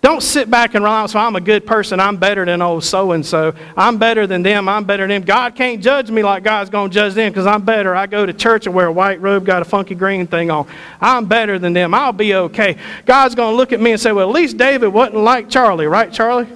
Don't 0.01 0.23
sit 0.23 0.49
back 0.49 0.75
and 0.75 0.83
rely 0.83 1.01
on, 1.01 1.09
so 1.09 1.19
I'm 1.19 1.35
a 1.35 1.41
good 1.41 1.67
person. 1.67 1.99
I'm 1.99 2.15
better 2.15 2.45
than 2.45 2.61
old 2.61 2.85
so 2.85 3.11
and 3.11 3.25
so. 3.25 3.53
I'm 3.75 3.97
better 3.97 4.25
than 4.25 4.43
them. 4.43 4.69
I'm 4.69 4.85
better 4.85 5.03
than 5.03 5.09
them. 5.09 5.21
God 5.23 5.55
can't 5.55 5.83
judge 5.83 6.09
me 6.09 6.23
like 6.23 6.41
God's 6.41 6.69
going 6.69 6.89
to 6.89 6.93
judge 6.93 7.15
them 7.15 7.29
because 7.33 7.45
I'm 7.45 7.63
better. 7.63 7.93
I 7.93 8.07
go 8.07 8.25
to 8.25 8.31
church 8.31 8.65
and 8.65 8.73
wear 8.73 8.85
a 8.85 8.91
white 8.93 9.19
robe, 9.19 9.45
got 9.45 9.61
a 9.61 9.65
funky 9.65 9.95
green 9.95 10.25
thing 10.25 10.51
on. 10.51 10.67
I'm 11.01 11.25
better 11.25 11.59
than 11.59 11.73
them. 11.73 11.93
I'll 11.93 12.13
be 12.13 12.33
okay. 12.33 12.77
God's 13.05 13.35
going 13.35 13.51
to 13.51 13.57
look 13.57 13.73
at 13.73 13.81
me 13.81 13.91
and 13.91 13.99
say, 13.99 14.13
well, 14.13 14.29
at 14.29 14.33
least 14.33 14.55
David 14.55 14.87
wasn't 14.87 15.17
like 15.17 15.49
Charlie, 15.49 15.87
right, 15.87 16.13
Charlie? 16.13 16.47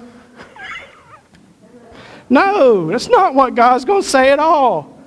no, 2.30 2.86
that's 2.86 3.08
not 3.08 3.34
what 3.34 3.54
God's 3.54 3.84
going 3.84 4.02
to 4.02 4.08
say 4.08 4.32
at 4.32 4.38
all. 4.38 4.98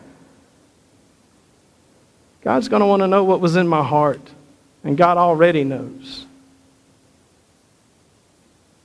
God's 2.43 2.69
going 2.69 2.81
to 2.81 2.85
want 2.85 3.01
to 3.01 3.07
know 3.07 3.23
what 3.23 3.41
was 3.41 3.55
in 3.55 3.67
my 3.67 3.83
heart, 3.83 4.21
and 4.83 4.95
God 4.95 5.17
already 5.17 5.63
knows. 5.63 6.26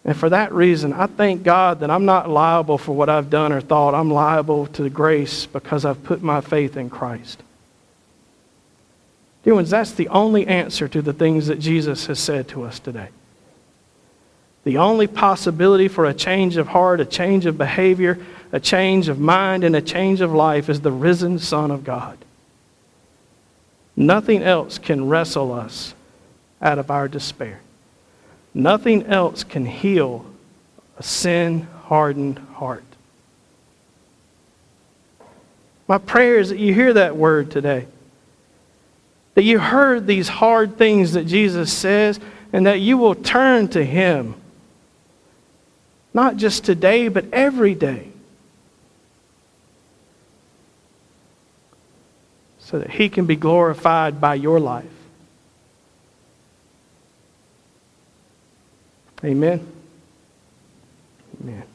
And 0.04 0.16
for 0.16 0.28
that 0.30 0.52
reason, 0.52 0.92
I 0.92 1.06
thank 1.06 1.44
God 1.44 1.80
that 1.80 1.90
I'm 1.90 2.04
not 2.04 2.28
liable 2.28 2.76
for 2.76 2.92
what 2.94 3.08
I've 3.08 3.30
done 3.30 3.52
or 3.52 3.60
thought. 3.60 3.94
I'm 3.94 4.10
liable 4.10 4.66
to 4.68 4.88
grace 4.90 5.46
because 5.46 5.84
I've 5.84 6.02
put 6.02 6.22
my 6.22 6.40
faith 6.40 6.76
in 6.76 6.90
Christ. 6.90 7.42
Dear 9.44 9.54
ones, 9.54 9.70
that's 9.70 9.92
the 9.92 10.08
only 10.08 10.46
answer 10.46 10.88
to 10.88 11.02
the 11.02 11.12
things 11.12 11.46
that 11.46 11.60
Jesus 11.60 12.06
has 12.06 12.18
said 12.18 12.48
to 12.48 12.64
us 12.64 12.78
today. 12.78 13.08
The 14.64 14.78
only 14.78 15.08
possibility 15.08 15.88
for 15.88 16.04
a 16.06 16.14
change 16.14 16.56
of 16.56 16.68
heart, 16.68 17.00
a 17.00 17.04
change 17.04 17.46
of 17.46 17.58
behavior, 17.58 18.18
a 18.52 18.60
change 18.60 19.08
of 19.08 19.18
mind, 19.18 19.64
and 19.64 19.74
a 19.74 19.82
change 19.82 20.20
of 20.20 20.32
life 20.32 20.68
is 20.68 20.80
the 20.80 20.92
risen 20.92 21.38
Son 21.38 21.70
of 21.70 21.82
God. 21.84 22.18
Nothing 23.96 24.42
else 24.42 24.78
can 24.78 25.08
wrestle 25.08 25.52
us 25.52 25.94
out 26.60 26.78
of 26.78 26.90
our 26.90 27.08
despair. 27.08 27.60
Nothing 28.54 29.06
else 29.06 29.44
can 29.44 29.64
heal 29.64 30.26
a 30.98 31.02
sin 31.02 31.66
hardened 31.84 32.38
heart. 32.54 32.84
My 35.88 35.98
prayer 35.98 36.38
is 36.38 36.50
that 36.50 36.58
you 36.58 36.72
hear 36.72 36.92
that 36.94 37.16
word 37.16 37.50
today. 37.50 37.86
That 39.34 39.42
you 39.42 39.58
heard 39.58 40.06
these 40.06 40.28
hard 40.28 40.76
things 40.76 41.12
that 41.12 41.26
Jesus 41.26 41.72
says, 41.72 42.20
and 42.52 42.66
that 42.66 42.80
you 42.80 42.98
will 42.98 43.14
turn 43.14 43.68
to 43.68 43.84
Him. 43.84 44.34
Not 46.14 46.36
just 46.36 46.64
today, 46.64 47.08
but 47.08 47.24
every 47.32 47.74
day. 47.74 48.08
So 52.58 52.78
that 52.78 52.90
He 52.90 53.08
can 53.08 53.24
be 53.24 53.36
glorified 53.36 54.20
by 54.20 54.34
your 54.34 54.60
life. 54.60 55.01
Amen. 59.24 59.66
Amen. 61.42 61.71